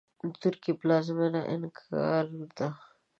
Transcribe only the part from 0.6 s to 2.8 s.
پلازمېنه انکارا ده.